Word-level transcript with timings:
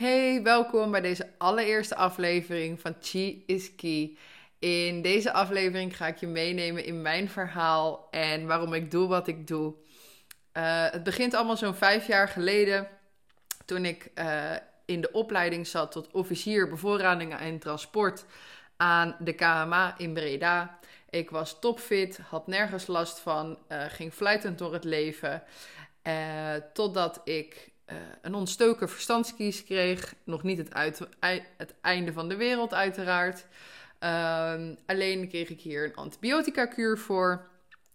Hey, 0.00 0.42
welkom 0.42 0.90
bij 0.90 1.00
deze 1.00 1.30
allereerste 1.38 1.96
aflevering 1.96 2.80
van 2.80 2.94
Chi 3.00 3.42
is 3.46 3.74
Key. 3.74 4.16
In 4.58 5.02
deze 5.02 5.32
aflevering 5.32 5.96
ga 5.96 6.06
ik 6.06 6.16
je 6.16 6.26
meenemen 6.26 6.84
in 6.84 7.02
mijn 7.02 7.28
verhaal 7.28 8.08
en 8.10 8.46
waarom 8.46 8.74
ik 8.74 8.90
doe 8.90 9.08
wat 9.08 9.26
ik 9.26 9.46
doe. 9.46 9.74
Uh, 10.52 10.90
het 10.90 11.02
begint 11.02 11.34
allemaal 11.34 11.56
zo'n 11.56 11.74
vijf 11.74 12.06
jaar 12.06 12.28
geleden, 12.28 12.88
toen 13.64 13.84
ik 13.84 14.10
uh, 14.14 14.52
in 14.84 15.00
de 15.00 15.12
opleiding 15.12 15.66
zat 15.66 15.92
tot 15.92 16.12
officier 16.12 16.68
bevoorradingen 16.68 17.38
en 17.38 17.58
transport 17.58 18.24
aan 18.76 19.16
de 19.18 19.32
KMA 19.32 19.94
in 19.98 20.12
Breda. 20.12 20.78
Ik 21.10 21.30
was 21.30 21.60
topfit, 21.60 22.18
had 22.28 22.46
nergens 22.46 22.86
last 22.86 23.18
van, 23.18 23.58
uh, 23.68 23.84
ging 23.88 24.12
fluitend 24.12 24.58
door 24.58 24.72
het 24.72 24.84
leven. 24.84 25.42
totdat 26.72 27.20
ik 27.24 27.69
uh, 27.92 27.96
een 28.22 28.34
ontstoken 28.34 28.88
verstandskies 28.88 29.64
kreeg. 29.64 30.14
Nog 30.24 30.42
niet 30.42 30.58
het, 30.58 30.74
uit, 30.74 31.00
het 31.56 31.74
einde 31.80 32.12
van 32.12 32.28
de 32.28 32.36
wereld, 32.36 32.74
uiteraard. 32.74 33.46
Uh, 34.00 34.54
alleen 34.86 35.28
kreeg 35.28 35.48
ik 35.48 35.60
hier 35.60 35.84
een 35.84 35.96
antibiotica-kuur 35.96 36.98
voor. 36.98 37.48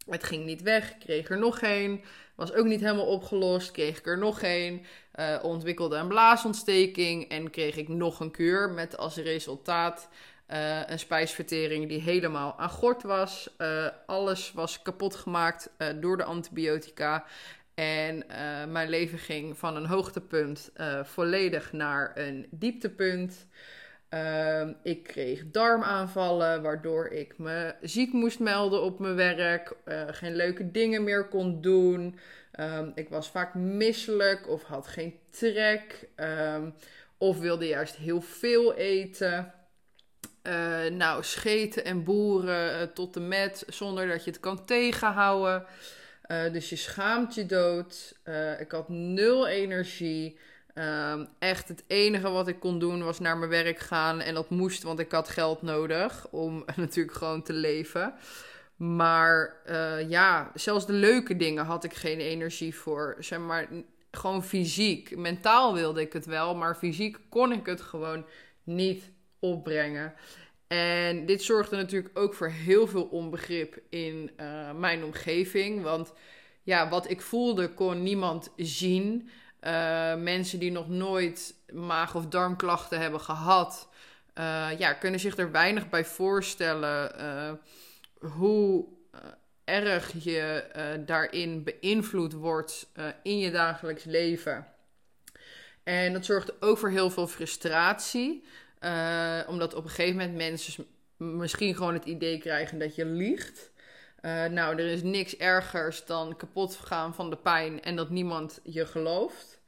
Het 0.10 0.24
ging 0.24 0.46
niet 0.46 0.62
weg, 0.62 0.98
kreeg 0.98 1.30
er 1.30 1.38
nog 1.38 1.62
een. 1.62 2.04
Was 2.36 2.54
ook 2.54 2.66
niet 2.66 2.80
helemaal 2.80 3.06
opgelost, 3.06 3.72
kreeg 3.72 3.98
ik 3.98 4.08
er 4.08 4.18
nog 4.18 4.40
een. 4.42 4.86
Uh, 5.16 5.40
ontwikkelde 5.42 5.96
een 5.96 6.08
blaasontsteking 6.08 7.30
en 7.30 7.50
kreeg 7.50 7.76
ik 7.76 7.88
nog 7.88 8.20
een 8.20 8.32
kuur 8.32 8.70
met 8.70 8.98
als 8.98 9.16
resultaat 9.16 10.10
uh, 10.48 10.88
een 10.88 11.00
spijsvertering 11.00 11.88
die 11.88 12.02
helemaal 12.02 12.60
aan 12.60 12.70
gort 12.70 13.04
was. 13.04 13.50
Alles 14.06 14.52
was 14.54 14.82
kapot 14.82 15.16
gemaakt 15.16 15.70
door 16.00 16.18
de 16.18 16.24
antibiotica. 16.24 17.26
En 17.76 18.24
uh, 18.32 18.66
mijn 18.66 18.90
leven 18.90 19.18
ging 19.18 19.58
van 19.58 19.76
een 19.76 19.86
hoogtepunt 19.86 20.72
uh, 20.78 21.04
volledig 21.04 21.72
naar 21.72 22.12
een 22.14 22.48
dieptepunt. 22.52 23.48
Uh, 24.10 24.70
ik 24.84 25.04
kreeg 25.04 25.52
darmaanvallen, 25.52 26.62
waardoor 26.62 27.08
ik 27.08 27.38
me 27.38 27.76
ziek 27.82 28.14
moest 28.14 28.40
melden 28.40 28.82
op 28.82 29.00
mijn 29.00 29.16
werk. 29.16 29.74
Uh, 29.86 30.02
geen 30.08 30.36
leuke 30.36 30.72
dingen 30.72 31.04
meer 31.04 31.28
kon 31.28 31.62
doen. 31.62 32.20
Um, 32.60 32.92
ik 32.96 33.10
was 33.10 33.30
vaak 33.30 33.54
misselijk 33.54 34.50
of 34.50 34.64
had 34.64 34.88
geen 34.88 35.20
trek. 35.30 36.08
Um, 36.16 36.74
of 37.18 37.40
wilde 37.40 37.68
juist 37.68 37.96
heel 37.96 38.22
veel 38.22 38.74
eten. 38.74 39.54
Nou, 40.92 41.24
scheten 41.24 41.86
en 41.86 42.04
boeren 42.04 42.94
tot 42.94 43.14
de 43.14 43.20
met 43.20 43.64
zonder 43.68 44.08
dat 44.08 44.24
je 44.24 44.32
het 44.32 44.40
kan 44.40 44.66
tegenhouden. 44.66 45.66
Uh, 46.28 46.52
dus 46.52 46.70
je 46.70 46.76
schaamt 46.76 47.36
je 47.36 47.46
dood. 47.46 48.18
Uh, 48.24 48.60
ik 48.60 48.72
had 48.72 48.90
nul 48.90 49.48
energie. 49.48 50.38
Um, 50.74 51.28
echt 51.40 51.68
het 51.68 51.84
enige 51.88 52.30
wat 52.30 52.48
ik 52.48 52.60
kon 52.60 52.80
doen 52.80 53.04
was 53.04 53.20
naar 53.20 53.38
mijn 53.38 53.50
werk 53.50 53.80
gaan. 53.80 54.22
En 54.22 54.34
dat 54.34 54.50
moest, 54.50 54.84
want 54.84 55.00
ik 55.00 55.12
had 55.12 55.30
geld 55.30 55.62
nodig 55.62 56.28
om 56.32 56.64
natuurlijk 56.76 57.18
gewoon 57.18 57.44
te 57.44 57.54
leven. 57.54 58.14
Maar 58.76 59.56
uh, 59.70 60.10
ja, 60.10 60.52
zelfs 60.54 60.86
de 60.86 60.94
leuke 60.94 61.36
dingen 61.36 61.66
had 61.66 61.84
ik 61.84 61.94
geen 61.94 62.20
energie 62.20 62.76
voor. 62.76 63.16
Zeg 63.20 63.40
maar, 63.40 63.68
gewoon 64.12 64.44
fysiek. 64.44 65.18
Mentaal 65.18 65.74
wilde 65.74 66.02
ik 66.02 66.14
het 66.14 66.26
wel, 66.26 66.56
maar 66.56 66.76
fysiek 66.76 67.18
kon 67.30 67.52
ik 67.52 67.66
het 67.66 67.82
gewoon 67.82 68.26
niet 68.64 69.12
opbrengen. 69.40 70.14
En 70.68 71.26
dit 71.26 71.44
zorgde 71.44 71.76
natuurlijk 71.76 72.20
ook 72.20 72.34
voor 72.34 72.50
heel 72.50 72.88
veel 72.88 73.04
onbegrip 73.04 73.80
in 73.90 74.32
uh, 74.40 74.72
mijn 74.72 75.04
omgeving. 75.04 75.82
Want 75.82 76.14
ja, 76.64 76.90
wat 76.90 77.10
ik 77.10 77.22
voelde 77.22 77.74
kon 77.74 78.04
niemand 78.04 78.52
zien. 78.56 79.30
Uh, 79.62 80.16
mensen 80.16 80.60
die 80.60 80.72
nog 80.72 80.90
nooit 80.90 81.56
maag- 81.74 82.16
of 82.16 82.26
darmklachten 82.26 83.00
hebben 83.00 83.22
gehad, 83.22 83.90
uh, 84.36 84.68
ja, 84.78 84.94
kunnen 84.94 85.20
zich 85.20 85.38
er 85.38 85.52
weinig 85.52 85.90
bij 85.90 86.06
voorstellen 86.06 87.12
hoe 88.20 88.86
erg 89.64 90.24
je 90.24 90.64
daarin 91.06 91.64
beïnvloed 91.64 92.34
wordt 92.34 92.88
in 93.24 93.40
je 93.40 93.52
dagelijks 93.52 94.04
leven. 94.04 94.68
En 95.84 96.14
dat 96.14 96.26
zorgde 96.26 96.56
ook 96.60 96.78
voor 96.78 96.90
heel 96.90 97.10
veel 97.10 97.28
frustratie. 97.28 98.44
Uh, 98.82 99.40
omdat 99.48 99.74
op 99.74 99.84
een 99.84 99.90
gegeven 99.90 100.18
moment 100.18 100.36
mensen 100.36 100.86
misschien 101.18 101.76
gewoon 101.76 101.94
het 101.94 102.06
idee 102.06 102.38
krijgen 102.38 102.80
dat 102.80 102.96
je 102.96 103.06
liegt. 103.06 103.72
Uh, 104.22 104.46
nou, 104.46 104.80
er 104.80 104.88
is 104.92 105.04
niks 105.04 105.38
ergers 105.38 106.06
dan 106.06 106.36
kapot 106.38 106.76
gaan 106.76 107.16
van 107.16 107.30
de 107.30 107.38
pijn 107.38 107.82
en 107.82 107.96
dat 107.96 108.10
niemand 108.10 108.60
je 108.64 108.86
gelooft. 108.86 109.60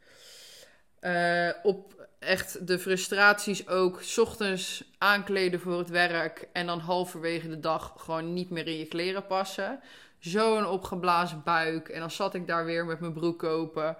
Uh, 1.01 1.49
op 1.63 2.07
echt 2.19 2.67
de 2.67 2.79
frustraties 2.79 3.67
ook, 3.67 4.01
ochtends 4.17 4.83
aankleden 4.97 5.59
voor 5.59 5.77
het 5.77 5.89
werk 5.89 6.47
en 6.53 6.65
dan 6.65 6.79
halverwege 6.79 7.49
de 7.49 7.59
dag 7.59 7.93
gewoon 7.97 8.33
niet 8.33 8.49
meer 8.49 8.67
in 8.67 8.77
je 8.77 8.85
kleren 8.85 9.25
passen. 9.25 9.79
Zo'n 10.19 10.65
opgeblazen 10.65 11.41
buik 11.43 11.89
en 11.89 11.99
dan 11.99 12.11
zat 12.11 12.33
ik 12.33 12.47
daar 12.47 12.65
weer 12.65 12.85
met 12.85 12.99
mijn 12.99 13.13
broek 13.13 13.43
open. 13.43 13.97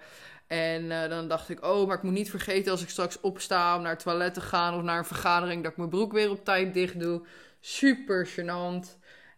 En 0.47 0.84
uh, 0.84 1.09
dan 1.09 1.28
dacht 1.28 1.50
ik, 1.50 1.66
oh, 1.66 1.88
maar 1.88 1.97
ik 1.97 2.03
moet 2.03 2.13
niet 2.13 2.30
vergeten 2.30 2.72
als 2.72 2.81
ik 2.81 2.90
straks 2.90 3.19
opsta 3.19 3.75
om 3.75 3.81
naar 3.81 3.91
het 3.91 4.00
toilet 4.00 4.34
te 4.34 4.41
gaan 4.41 4.75
of 4.75 4.81
naar 4.81 4.97
een 4.97 5.06
vergadering, 5.06 5.63
dat 5.63 5.72
ik 5.72 5.78
mijn 5.78 5.90
broek 5.90 6.12
weer 6.12 6.30
op 6.30 6.46
tijd 6.46 6.74
dicht 6.74 7.00
doe. 7.00 7.22
Super 7.59 8.28
gênant. 8.28 8.97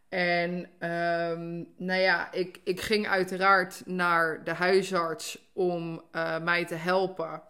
En 0.10 0.52
um, 0.90 1.68
nou 1.78 2.00
ja, 2.00 2.32
ik, 2.32 2.60
ik 2.64 2.82
ging 2.82 3.08
uiteraard 3.08 3.82
naar 3.86 4.44
de 4.44 4.54
huisarts 4.54 5.50
om 5.54 6.04
uh, 6.12 6.40
mij 6.40 6.66
te 6.66 6.76
helpen. 6.76 7.42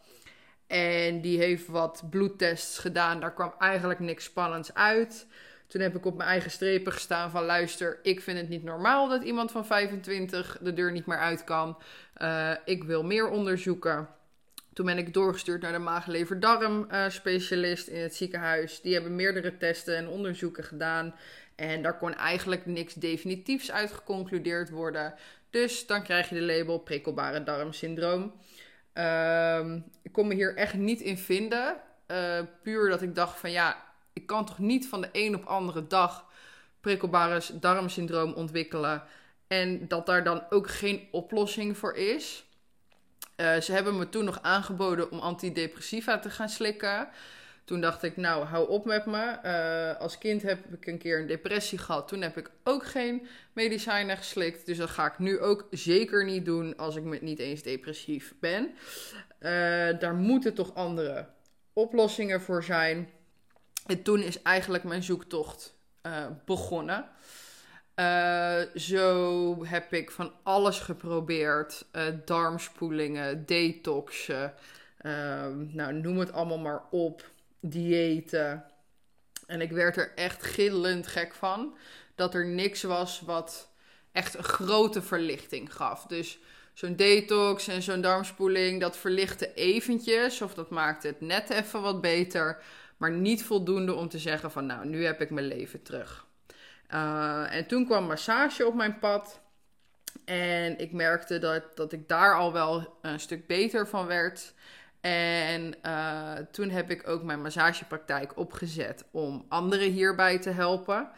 En 0.68 1.22
die 1.22 1.38
heeft 1.38 1.68
wat 1.68 2.04
bloedtests 2.10 2.80
gedaan. 2.80 3.20
Daar 3.20 3.34
kwam 3.34 3.54
eigenlijk 3.60 4.00
niks 4.00 4.24
spannends 4.24 4.74
uit. 4.74 5.28
Toen 5.70 5.82
heb 5.82 5.96
ik 5.96 6.06
op 6.06 6.18
mijn 6.18 6.30
eigen 6.30 6.52
strepen 6.52 6.92
gestaan 6.92 7.32
van 7.32 7.44
luister, 7.44 8.00
ik 8.04 8.22
vind 8.22 8.38
het 8.38 8.50
niet 8.50 8.64
normaal 8.64 9.08
dat 9.08 9.24
iemand 9.24 9.52
van 9.52 9.66
25 9.66 10.58
de 10.62 10.74
deur 10.74 10.92
niet 10.92 11.06
meer 11.06 11.18
uit 11.18 11.44
kan. 11.44 11.78
Uh, 12.20 12.52
ik 12.66 12.84
wil 12.84 13.04
meer 13.04 13.30
onderzoeken. 13.30 14.08
Toen 14.74 14.86
ben 14.86 14.98
ik 14.98 15.14
doorgestuurd 15.14 15.62
naar 15.62 15.72
de 15.72 15.78
maag-lever-darm 15.78 16.88
uh, 16.92 17.10
specialist 17.10 17.88
in 17.88 18.02
het 18.02 18.16
ziekenhuis. 18.16 18.82
Die 18.82 18.94
hebben 18.94 19.16
meerdere 19.16 19.58
testen 19.58 19.98
en 19.98 20.08
onderzoeken 20.08 20.64
gedaan. 20.64 21.16
En 21.56 21.82
daar 21.82 21.98
kon 21.98 22.14
eigenlijk 22.14 22.66
niks 22.66 22.94
definitiefs 22.94 23.72
uit 23.72 23.92
geconcludeerd 23.92 24.70
worden. 24.70 25.14
Dus 25.50 25.88
dan 25.88 26.04
krijg 26.04 26.30
je 26.30 26.36
de 26.36 26.42
label 26.42 26.80
prikkelbare 26.80 27.44
darmsyndroom. 27.44 28.34
Uh, 28.94 29.76
ik 30.02 30.12
kon 30.12 30.28
me 30.28 30.34
hier 30.34 30.56
echt 30.56 30.74
niet 30.74 31.02
in 31.02 31.18
vinden. 31.18 31.76
Uh, 32.08 32.40
puur 32.64 32.90
dat 32.90 33.02
ik 33.02 33.16
dacht 33.16 33.40
van 33.40 33.52
ja, 33.52 33.84
ik 34.14 34.26
kan 34.26 34.46
toch 34.46 34.60
niet 34.60 34.88
van 34.88 35.02
de 35.02 35.10
een 35.12 35.36
op 35.36 35.46
andere 35.46 35.88
dag 35.88 36.26
prikkelbare 36.82 37.42
darmsyndroom 37.60 38.34
ontwikkelen. 38.34 39.04
En 39.50 39.88
dat 39.88 40.06
daar 40.06 40.24
dan 40.24 40.44
ook 40.50 40.70
geen 40.70 41.08
oplossing 41.12 41.78
voor 41.78 41.96
is. 41.96 42.46
Uh, 43.38 43.58
ze 43.58 43.72
hebben 43.72 43.98
me 43.98 44.10
toen 44.10 44.26
nog 44.26 44.42
aangeboden 44.42 45.12
om 45.12 45.20
antidepressiva 45.20 46.20
te 46.20 46.30
gaan 46.30 46.50
slikken. 46.50 47.10
Toen 47.66 47.82
dacht 47.82 48.04
ik, 48.04 48.18
nou, 48.18 48.46
hou 48.46 48.70
op 48.70 48.86
met 48.86 49.06
me. 49.06 49.40
Uh, 49.44 50.02
als 50.02 50.18
kind 50.18 50.42
heb 50.42 50.74
ik 50.74 50.86
een 50.88 50.98
keer 50.98 51.20
een 51.20 51.28
depressie 51.28 51.78
gehad. 51.78 52.08
Toen 52.08 52.22
heb 52.22 52.38
ik 52.38 52.52
ook 52.64 52.86
geen 52.86 53.28
medicijnen 53.54 54.18
geslikt. 54.18 54.66
Dus 54.66 54.78
dat 54.78 54.90
ga 54.90 55.06
ik 55.06 55.20
nu 55.20 55.40
ook 55.40 55.68
zeker 55.72 56.26
niet 56.26 56.46
doen 56.46 56.78
als 56.78 56.96
ik 56.96 57.22
niet 57.22 57.40
eens 57.40 57.62
depressief 57.62 58.34
ben. 58.40 58.64
Uh, 59.40 60.00
daar 60.00 60.16
moeten 60.16 60.54
toch 60.54 60.76
andere 60.76 61.28
oplossingen 61.74 62.42
voor 62.42 62.64
zijn. 62.64 63.10
En 63.86 64.02
toen 64.02 64.22
is 64.22 64.42
eigenlijk 64.42 64.84
mijn 64.84 65.04
zoektocht 65.04 65.78
begonnen. 66.46 67.10
Uh, 68.00 68.60
zo 68.76 69.66
heb 69.66 69.94
ik 69.94 70.12
van 70.12 70.32
alles 70.44 70.80
geprobeerd. 70.80 71.86
Uh, 71.92 72.04
darmspoelingen, 72.26 73.46
detoxen. 73.46 74.54
nou, 75.72 75.94
noem 75.94 76.18
het 76.18 76.32
allemaal 76.32 76.60
maar 76.60 76.84
op. 76.90 77.30
Diëten. 77.60 78.66
En 79.48 79.62
ik 79.62 79.72
werd 79.72 79.98
er 79.98 80.12
echt 80.16 80.44
gillend 80.44 81.08
gek 81.08 81.34
van. 81.34 81.76
Dat 82.16 82.34
er 82.34 82.46
niks 82.46 82.82
was 82.82 83.22
wat 83.22 83.70
echt 84.12 84.38
een 84.38 84.44
grote 84.44 85.02
verlichting 85.02 85.76
gaf. 85.76 86.06
Dus 86.06 86.40
zo'n 86.74 86.96
detox 86.96 87.68
en 87.68 87.82
zo'n 87.82 88.02
darmspoeling, 88.02 88.82
dat 88.82 88.98
verlichtte 88.98 89.54
eventjes. 89.54 90.42
Of 90.42 90.54
dat 90.54 90.70
maakte 90.70 91.08
het 91.08 91.22
net 91.22 91.50
even 91.50 91.82
wat 91.82 92.02
beter 92.02 92.62
maar 93.00 93.12
niet 93.12 93.44
voldoende 93.44 93.94
om 93.94 94.10
te 94.10 94.20
zeggen 94.20 94.52
van 94.52 94.66
nou, 94.66 94.88
nu 94.88 95.06
heb 95.06 95.22
ik 95.22 95.30
mijn 95.30 95.48
leven 95.48 95.82
terug. 95.82 96.28
Uh, 96.94 97.56
en 97.56 97.68
toen 97.68 97.86
kwam 97.86 98.08
massage 98.08 98.66
op 98.66 98.74
mijn 98.74 99.00
pad. 99.00 99.42
En 100.26 100.80
ik 100.80 100.92
merkte 100.92 101.40
dat, 101.40 101.78
dat 101.78 101.94
ik 101.94 102.08
daar 102.08 102.36
al 102.36 102.54
wel 102.54 102.98
een 103.02 103.20
stuk 103.20 103.48
beter 103.48 103.88
van 103.88 104.06
werd. 104.06 104.54
En 105.02 105.76
uh, 105.86 106.34
toen 106.52 106.70
heb 106.70 106.90
ik 106.90 107.08
ook 107.08 107.24
mijn 107.24 107.42
massagepraktijk 107.42 108.38
opgezet 108.38 109.06
om 109.12 109.46
anderen 109.50 109.92
hierbij 109.92 110.40
te 110.40 110.50
helpen. 110.50 111.10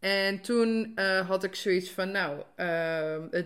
En 0.00 0.40
toen 0.40 0.92
uh, 0.94 1.28
had 1.28 1.44
ik 1.44 1.54
zoiets 1.54 1.90
van, 1.90 2.10
nou, 2.10 2.38
uh, 2.38 2.44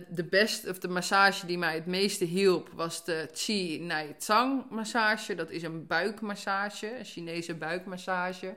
de 0.09 0.27
beste 0.29 0.69
of 0.69 0.79
de 0.79 0.87
massage 0.87 1.45
die 1.45 1.57
mij 1.57 1.73
het 1.73 1.85
meeste 1.85 2.25
hielp 2.25 2.69
was 2.73 3.05
de 3.05 3.29
Qi 3.33 3.79
Nai 3.79 4.15
Tsang 4.17 4.69
massage. 4.69 5.35
Dat 5.35 5.49
is 5.49 5.63
een 5.63 5.87
buikmassage, 5.87 6.97
een 6.97 7.05
Chinese 7.05 7.55
buikmassage. 7.55 8.55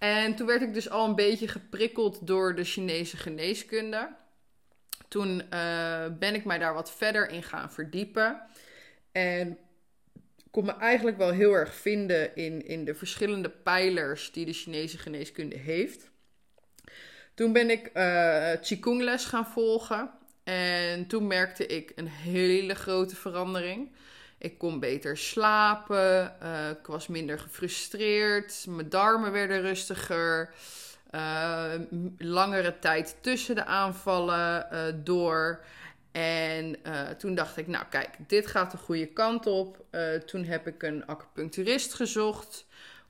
En 0.00 0.34
toen 0.34 0.46
werd 0.46 0.62
ik 0.62 0.74
dus 0.74 0.90
al 0.90 1.08
een 1.08 1.14
beetje 1.14 1.48
geprikkeld 1.48 2.26
door 2.26 2.54
de 2.54 2.64
Chinese 2.64 3.16
geneeskunde. 3.16 4.16
Toen 5.08 5.42
uh, 5.54 6.06
ben 6.18 6.34
ik 6.34 6.44
mij 6.44 6.58
daar 6.58 6.74
wat 6.74 6.92
verder 6.92 7.30
in 7.30 7.42
gaan 7.42 7.72
verdiepen. 7.72 8.42
En 9.12 9.58
kon 10.50 10.64
me 10.64 10.72
eigenlijk 10.72 11.16
wel 11.16 11.30
heel 11.30 11.52
erg 11.52 11.74
vinden 11.74 12.36
in, 12.36 12.66
in 12.66 12.84
de 12.84 12.94
verschillende 12.94 13.50
pijlers 13.50 14.32
die 14.32 14.46
de 14.46 14.52
Chinese 14.52 14.98
geneeskunde 14.98 15.56
heeft. 15.56 16.10
Toen 17.34 17.52
ben 17.52 17.70
ik 17.70 17.90
uh, 17.94 18.52
Qigong 18.60 19.02
les 19.02 19.24
gaan 19.24 19.46
volgen. 19.46 20.10
En 20.44 21.06
toen 21.06 21.26
merkte 21.26 21.66
ik 21.66 21.92
een 21.94 22.08
hele 22.08 22.74
grote 22.74 23.16
verandering. 23.16 23.92
Ik 24.40 24.58
kon 24.58 24.78
beter 24.78 25.16
slapen. 25.16 26.36
Uh, 26.42 26.70
ik 26.70 26.86
was 26.86 27.06
minder 27.06 27.38
gefrustreerd. 27.38 28.66
Mijn 28.68 28.88
darmen 28.88 29.32
werden 29.32 29.60
rustiger. 29.60 30.54
Uh, 31.10 31.72
langere 32.18 32.78
tijd 32.78 33.16
tussen 33.20 33.54
de 33.54 33.64
aanvallen 33.64 35.04
door. 35.04 35.64
En 36.12 36.76
toen 37.18 37.34
dacht 37.34 37.56
ik, 37.56 37.66
nou 37.66 37.84
kijk, 37.90 38.08
dit 38.26 38.46
gaat 38.46 38.70
de 38.70 38.76
goede 38.76 39.06
kant 39.06 39.46
op. 39.46 39.84
toen 40.26 40.44
heb 40.44 40.66
ik 40.66 40.82
een 40.82 41.06
acupuncturist 41.06 41.94
gezocht 41.94 42.66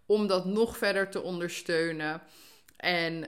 om 0.07 0.27
dat 0.27 0.45
nog 0.45 0.77
verder 0.77 1.09
te 1.09 1.23
ondersteunen. 1.23 2.23
En 2.77 3.27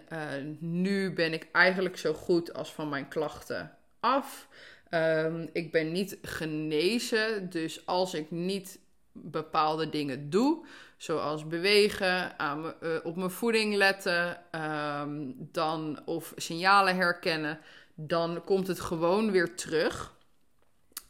nu 0.59 1.13
ben 1.13 1.33
ik 1.33 1.49
eigenlijk 1.53 1.97
zo 1.97 2.13
goed 2.15 2.55
als 2.55 2.73
van 2.73 2.89
mijn 2.89 3.09
klachten 3.09 3.77
af. 4.01 4.49
Um, 4.95 5.49
ik 5.53 5.73
ben 5.73 5.93
niet 5.93 6.19
genezen, 6.23 7.51
dus 7.51 7.87
als 7.87 8.15
ik 8.15 8.31
niet 8.31 8.79
bepaalde 9.13 9.91
dingen 9.91 10.31
doe, 10.31 10.67
zoals 10.97 11.47
bewegen, 11.47 12.33
uh, 12.41 12.97
op 13.03 13.17
mijn 13.17 13.31
voeding 13.31 13.75
letten, 13.75 14.39
um, 14.53 15.35
dan, 15.39 16.03
of 16.05 16.33
signalen 16.37 16.97
herkennen, 16.97 17.59
dan 17.95 18.43
komt 18.45 18.67
het 18.67 18.81
gewoon 18.81 19.31
weer 19.31 19.55
terug. 19.55 20.15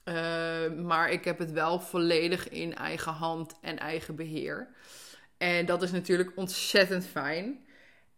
Uh, 0.05 0.15
maar 0.85 1.11
ik 1.11 1.25
heb 1.25 1.39
het 1.39 1.53
wel 1.53 1.81
volledig 1.81 2.49
in 2.49 2.75
eigen 2.75 3.13
hand 3.13 3.55
en 3.61 3.79
eigen 3.79 4.17
beheer. 4.17 4.69
En 5.39 5.67
dat 5.67 5.83
is 5.83 5.91
natuurlijk 5.91 6.33
ontzettend 6.35 7.07
fijn. 7.07 7.67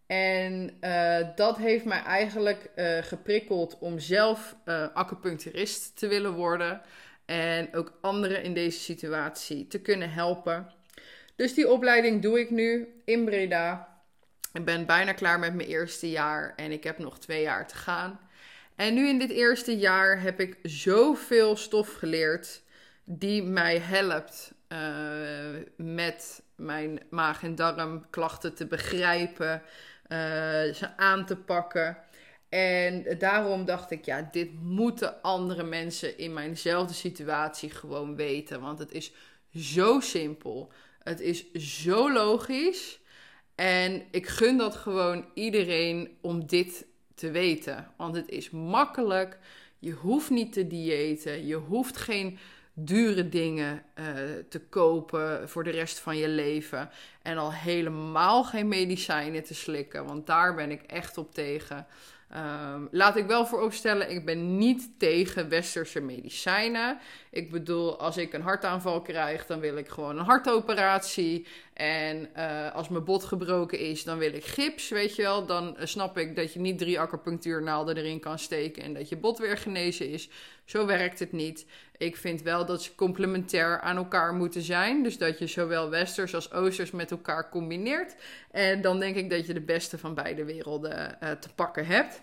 En 0.06 0.76
uh, 0.80 1.18
dat 1.36 1.56
heeft 1.56 1.84
mij 1.84 2.02
eigenlijk 2.02 2.70
uh, 2.76 2.98
geprikkeld 2.98 3.78
om 3.78 3.98
zelf 3.98 4.56
uh, 4.64 4.86
acupuncturist 4.94 5.98
te 5.98 6.06
willen 6.06 6.32
worden. 6.32 6.80
En 7.24 7.74
ook 7.74 7.98
anderen 8.00 8.42
in 8.42 8.54
deze 8.54 8.78
situatie 8.78 9.66
te 9.66 9.80
kunnen 9.80 10.12
helpen. 10.12 10.70
Dus 11.36 11.54
die 11.54 11.68
opleiding 11.68 12.22
doe 12.22 12.40
ik 12.40 12.50
nu 12.50 12.88
in 13.04 13.24
Breda. 13.24 13.98
Ik 14.52 14.64
ben 14.64 14.86
bijna 14.86 15.12
klaar 15.12 15.38
met 15.38 15.54
mijn 15.54 15.68
eerste 15.68 16.10
jaar 16.10 16.52
en 16.56 16.72
ik 16.72 16.84
heb 16.84 16.98
nog 16.98 17.18
twee 17.18 17.42
jaar 17.42 17.68
te 17.68 17.76
gaan. 17.76 18.20
En 18.76 18.94
nu 18.94 19.08
in 19.08 19.18
dit 19.18 19.30
eerste 19.30 19.76
jaar 19.76 20.20
heb 20.20 20.40
ik 20.40 20.58
zoveel 20.62 21.56
stof 21.56 21.94
geleerd 21.94 22.62
die 23.04 23.42
mij 23.42 23.78
helpt 23.78 24.52
met 25.76 26.42
mijn 26.56 27.00
maag- 27.10 27.42
en 27.42 27.54
darmklachten 27.54 28.54
te 28.54 28.66
begrijpen 28.66 29.62
ze 30.74 30.88
aan 30.96 31.26
te 31.26 31.36
pakken. 31.36 31.96
En 32.48 33.18
daarom 33.18 33.64
dacht 33.64 33.90
ik, 33.90 34.04
ja, 34.04 34.28
dit 34.32 34.62
moeten 34.62 35.22
andere 35.22 35.62
mensen 35.62 36.18
in 36.18 36.32
mijnzelfde 36.32 36.94
situatie 36.94 37.70
gewoon 37.70 38.16
weten. 38.16 38.60
Want 38.60 38.78
het 38.78 38.92
is 38.92 39.12
zo 39.54 40.00
simpel. 40.00 40.72
Het 41.02 41.20
is 41.20 41.52
zo 41.52 42.12
logisch. 42.12 43.00
En 43.54 44.02
ik 44.10 44.26
gun 44.26 44.56
dat 44.56 44.76
gewoon 44.76 45.24
iedereen 45.34 46.18
om 46.20 46.46
dit 46.46 46.86
te 47.14 47.30
weten. 47.30 47.92
Want 47.96 48.16
het 48.16 48.28
is 48.28 48.50
makkelijk. 48.50 49.38
Je 49.78 49.92
hoeft 49.92 50.30
niet 50.30 50.52
te 50.52 50.66
diëten. 50.66 51.46
Je 51.46 51.56
hoeft 51.56 51.96
geen 51.96 52.38
dure 52.74 53.28
dingen 53.28 53.82
uh, 53.94 54.06
te 54.48 54.60
kopen 54.60 55.48
voor 55.48 55.64
de 55.64 55.70
rest 55.70 55.98
van 55.98 56.16
je 56.16 56.28
leven. 56.28 56.90
En 57.22 57.38
al 57.38 57.52
helemaal 57.52 58.44
geen 58.44 58.68
medicijnen 58.68 59.42
te 59.42 59.54
slikken, 59.54 60.06
want 60.06 60.26
daar 60.26 60.54
ben 60.54 60.70
ik 60.70 60.82
echt 60.82 61.18
op 61.18 61.34
tegen. 61.34 61.86
Um, 62.36 62.88
laat 62.90 63.16
ik 63.16 63.26
wel 63.26 63.46
vooropstellen, 63.46 64.10
ik 64.10 64.24
ben 64.24 64.56
niet 64.56 64.90
tegen 64.98 65.48
westerse 65.48 66.00
medicijnen. 66.00 66.98
Ik 67.30 67.50
bedoel, 67.50 67.98
als 67.98 68.16
ik 68.16 68.32
een 68.32 68.42
hartaanval 68.42 69.02
krijg, 69.02 69.46
dan 69.46 69.60
wil 69.60 69.76
ik 69.76 69.88
gewoon 69.88 70.18
een 70.18 70.24
hartoperatie. 70.24 71.46
En 71.74 72.28
uh, 72.36 72.74
als 72.74 72.88
mijn 72.88 73.04
bot 73.04 73.24
gebroken 73.24 73.78
is, 73.78 74.04
dan 74.04 74.18
wil 74.18 74.34
ik 74.34 74.44
gips, 74.44 74.88
weet 74.88 75.16
je 75.16 75.22
wel. 75.22 75.46
Dan 75.46 75.76
uh, 75.78 75.86
snap 75.86 76.18
ik 76.18 76.36
dat 76.36 76.52
je 76.52 76.60
niet 76.60 76.78
drie 76.78 77.00
acupunctuurnaalden 77.00 77.96
erin 77.96 78.20
kan 78.20 78.38
steken 78.38 78.82
en 78.82 78.94
dat 78.94 79.08
je 79.08 79.16
bot 79.16 79.38
weer 79.38 79.56
genezen 79.56 80.08
is. 80.08 80.28
Zo 80.64 80.86
werkt 80.86 81.18
het 81.18 81.32
niet. 81.32 81.66
Ik 81.96 82.16
vind 82.16 82.42
wel 82.42 82.66
dat 82.66 82.82
ze 82.82 82.94
complementair 82.94 83.80
aan 83.80 83.96
elkaar 83.96 84.34
moeten 84.34 84.62
zijn. 84.62 85.02
Dus 85.02 85.18
dat 85.18 85.38
je 85.38 85.46
zowel 85.46 85.90
westers 85.90 86.34
als 86.34 86.52
oosters 86.52 86.90
met 86.90 87.10
elkaar 87.10 87.50
combineert. 87.50 88.14
En 88.50 88.80
dan 88.80 89.00
denk 89.00 89.16
ik 89.16 89.30
dat 89.30 89.46
je 89.46 89.54
de 89.54 89.60
beste 89.60 89.98
van 89.98 90.14
beide 90.14 90.44
werelden 90.44 91.18
uh, 91.22 91.30
te 91.30 91.48
pakken 91.54 91.86
hebt. 91.86 92.22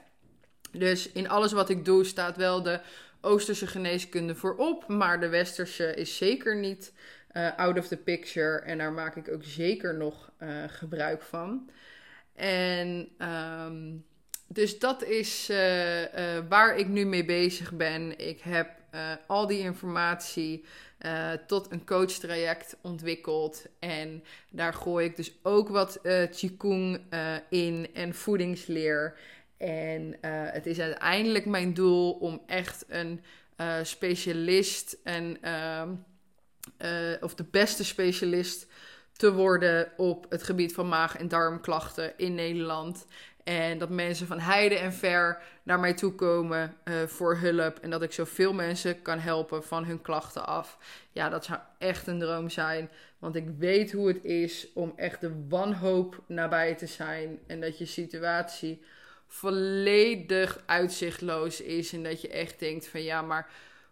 Dus 0.72 1.12
in 1.12 1.30
alles 1.30 1.52
wat 1.52 1.70
ik 1.70 1.86
doe 1.86 2.04
staat 2.04 2.38
wel 2.38 2.64
de 2.64 2.80
Oosterse 3.22 3.68
geneeskunde 3.68 4.36
voorop, 4.36 4.88
maar 4.88 5.20
de 5.20 5.30
Westerse 5.30 5.94
is 5.96 6.18
zeker 6.18 6.58
niet 6.58 6.94
uh, 7.34 7.58
out 7.58 7.78
of 7.78 7.88
the 7.88 7.98
picture. 7.98 8.60
En 8.60 8.78
daar 8.78 8.94
maak 8.94 9.16
ik 9.16 9.30
ook 9.30 9.44
zeker 9.44 9.96
nog 9.96 10.32
uh, 10.40 10.64
gebruik 10.68 11.22
van. 11.22 11.70
En 12.36 13.10
um, 13.20 14.06
dus 14.48 14.80
dat 14.80 15.04
is 15.04 15.50
uh, 15.50 15.58
waar 16.50 16.78
ik 16.78 16.88
nu 16.88 17.06
mee 17.06 17.26
bezig 17.26 17.74
ben. 17.74 18.20
Ik 18.20 18.42
heb 18.42 18.70
al 19.28 19.48
die 19.48 19.60
informatie 19.60 20.66
tot 21.48 21.72
een 21.72 21.86
coachtraject 21.86 22.78
ontwikkeld. 22.82 23.66
En 23.80 24.24
daar 24.50 24.74
gooi 24.74 25.06
ik 25.06 25.16
dus 25.16 25.34
ook 25.44 25.70
wat 25.70 26.00
Qigong 26.32 27.00
in 27.50 27.90
en 27.94 28.14
voedingsleer. 28.14 29.18
En 29.58 30.18
het 30.52 30.66
is 30.66 30.80
uiteindelijk 30.80 31.46
mijn 31.46 31.74
doel 31.74 32.12
om 32.12 32.42
echt 32.48 32.86
een 32.88 33.22
specialist 33.84 34.98
en, 35.04 35.38
uh, 36.78 36.90
of 37.22 37.36
de 37.36 37.46
beste 37.52 37.84
specialist 37.84 38.68
te 39.14 39.34
worden 39.34 39.92
op 39.98 40.26
het 40.30 40.44
gebied 40.44 40.74
van 40.74 40.88
maag- 40.88 41.18
en 41.18 41.28
darmklachten 41.28 42.14
in 42.18 42.36
Nederland. 42.36 43.06
En 43.44 43.78
dat 43.78 43.90
mensen 43.90 44.28
van 44.28 44.40
heide 44.40 44.78
en 44.78 44.94
ver 44.94 45.42
naar 45.64 45.80
mij 45.80 45.94
toe 45.94 46.16
komen 46.16 46.74
voor 47.08 47.38
hulp. 47.38 47.80
En 47.80 47.90
dat 47.90 48.02
ik 48.02 48.12
zoveel 48.12 48.54
mensen 48.54 49.02
kan 49.02 49.20
helpen 49.20 49.64
van 49.64 49.86
hun 49.86 50.02
klachten 50.02 50.48
af. 50.48 50.78
Ja, 51.12 51.30
dat 51.30 51.46
zou 51.46 51.60
echt 51.78 52.08
een 52.08 52.20
droom 52.20 52.50
zijn. 52.50 52.90
Want 53.20 53.36
ik 53.36 53.48
weet 53.58 53.92
hoe 53.92 54.08
het 54.08 54.24
is 54.24 54.68
om 54.74 54.94
echt 54.96 55.22
de 55.22 55.46
wanhoop 55.50 56.24
nabij 56.28 56.76
te 56.76 56.88
zijn. 56.88 57.40
En 57.48 57.62
dat 57.62 57.78
je 57.78 57.86
situatie 57.86 58.84
volledig 59.28 60.64
uitzichtloos 60.66 61.62
is. 61.62 61.94
En 61.94 62.04
dat 62.04 62.22
je 62.22 62.30
echt 62.30 62.60
denkt 62.60 62.88
van 62.88 63.04
ja, 63.04 63.22
maar 63.22 63.50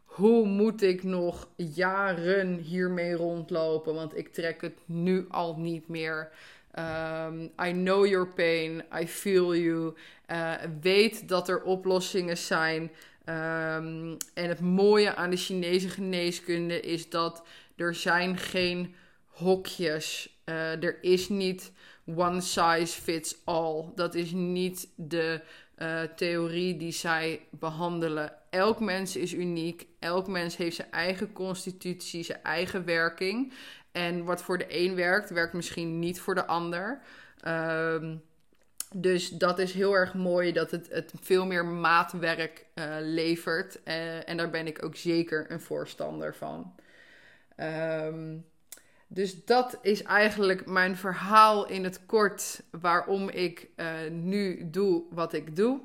hoe 0.10 0.46
moet 0.46 0.82
ik 0.82 1.04
nog 1.04 1.50
jaren 1.56 2.58
hiermee 2.58 3.14
rondlopen? 3.14 3.94
Want 3.94 4.18
ik 4.18 4.34
trek 4.34 4.62
het 4.62 4.78
nu 4.86 5.26
al 5.30 5.56
niet 5.58 5.88
meer. 5.88 6.32
Um, 6.80 7.44
I 7.44 7.72
know 7.72 8.06
your 8.06 8.28
pain. 8.28 8.84
I 9.02 9.08
feel 9.08 9.56
you. 9.56 9.94
Uh, 10.32 10.54
weet 10.82 11.28
dat 11.28 11.50
er 11.50 11.62
oplossingen 11.62 12.38
zijn. 12.38 12.82
Um, 13.26 14.18
en 14.34 14.50
het 14.50 14.60
mooie 14.60 15.16
aan 15.16 15.30
de 15.30 15.38
Chinese 15.38 15.90
geneeskunde 15.90 16.80
is 16.80 17.10
dat 17.10 17.44
er 17.76 17.96
zijn 17.96 18.38
geen 18.38 18.96
hokjes. 19.26 20.38
Uh, 20.46 20.84
er 20.84 20.98
is 21.02 21.30
niet 21.30 21.72
one 22.16 22.42
size 22.42 23.02
fits 23.02 23.36
all. 23.44 23.86
Dat 23.96 24.16
is 24.16 24.32
niet 24.32 24.90
de 24.96 25.42
uh, 25.82 26.02
theorie 26.02 26.78
die 26.78 26.92
zij 26.92 27.42
behandelen. 27.50 28.34
Elk 28.50 28.80
mens 28.80 29.16
is 29.16 29.34
uniek. 29.34 29.88
Elk 30.00 30.28
mens 30.28 30.58
heeft 30.58 30.76
zijn 30.76 30.92
eigen 30.92 31.32
constitutie, 31.32 32.24
zijn 32.24 32.44
eigen 32.44 32.86
werking. 32.86 33.54
En 33.92 34.24
wat 34.24 34.42
voor 34.42 34.58
de 34.58 34.66
een 34.68 34.96
werkt, 34.96 35.30
werkt 35.30 35.54
misschien 35.54 36.00
niet 36.00 36.20
voor 36.20 36.36
de 36.36 36.46
ander. 36.46 37.02
Um, 37.48 38.22
dus 38.96 39.30
dat 39.30 39.60
is 39.60 39.74
heel 39.74 39.94
erg 39.94 40.14
mooi 40.14 40.52
dat 40.52 40.72
het, 40.72 40.90
het 40.90 41.14
veel 41.22 41.46
meer 41.46 41.66
maatwerk 41.66 42.66
uh, 42.76 42.96
levert. 43.00 43.80
Uh, 43.86 44.30
en 44.30 44.38
daar 44.38 44.50
ben 44.50 44.68
ik 44.68 44.84
ook 44.84 44.96
zeker 44.96 45.52
een 45.52 45.62
voorstander 45.62 46.36
van. 46.36 46.76
Um, 47.58 48.46
Dus 49.12 49.46
dat 49.46 49.80
is 49.82 50.04
eigenlijk 50.04 50.66
mijn 50.66 50.98
verhaal 50.98 51.68
in 51.68 51.84
het 51.84 52.06
kort 52.06 52.64
waarom 52.72 53.30
ik 53.30 53.70
uh, 53.76 53.88
nu 54.12 54.70
doe 54.70 55.04
wat 55.10 55.34
ik 55.34 55.56
doe. 55.56 55.82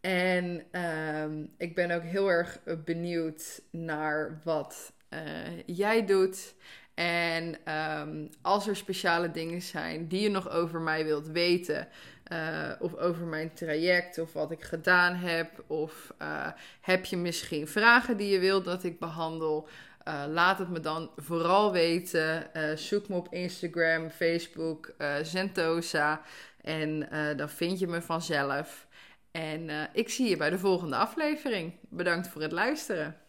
En 0.00 0.64
uh, 0.72 1.24
ik 1.56 1.74
ben 1.74 1.90
ook 1.90 2.02
heel 2.02 2.28
erg 2.28 2.60
benieuwd 2.84 3.62
naar 3.70 4.40
wat 4.44 4.92
uh, 5.10 5.20
jij 5.66 6.06
doet. 6.06 6.54
En 6.94 7.74
um, 7.74 8.30
als 8.42 8.66
er 8.66 8.76
speciale 8.76 9.30
dingen 9.30 9.62
zijn 9.62 10.08
die 10.08 10.20
je 10.20 10.28
nog 10.28 10.50
over 10.50 10.80
mij 10.80 11.04
wilt 11.04 11.26
weten, 11.26 11.88
uh, 12.32 12.70
of 12.78 12.96
over 12.96 13.26
mijn 13.26 13.52
traject, 13.54 14.18
of 14.18 14.32
wat 14.32 14.50
ik 14.50 14.62
gedaan 14.62 15.14
heb, 15.14 15.64
of 15.66 16.14
uh, 16.22 16.48
heb 16.80 17.04
je 17.04 17.16
misschien 17.16 17.68
vragen 17.68 18.16
die 18.16 18.32
je 18.32 18.38
wilt 18.38 18.64
dat 18.64 18.84
ik 18.84 18.98
behandel, 18.98 19.68
uh, 20.08 20.24
laat 20.28 20.58
het 20.58 20.68
me 20.68 20.80
dan 20.80 21.10
vooral 21.16 21.72
weten. 21.72 22.46
zoek 22.78 23.08
me 23.08 23.16
op 23.16 23.32
Instagram, 23.32 24.10
Facebook, 24.10 24.94
Zentosa 25.22 26.22
en 26.60 27.08
dan 27.36 27.48
vind 27.48 27.78
je 27.78 27.86
me 27.86 28.02
vanzelf. 28.02 28.86
En 29.30 29.70
ik 29.92 30.08
zie 30.08 30.28
je 30.28 30.36
bij 30.36 30.50
de 30.50 30.58
volgende 30.58 30.96
aflevering. 30.96 31.72
Bedankt 31.88 32.28
voor 32.28 32.42
het 32.42 32.52
luisteren. 32.52 33.23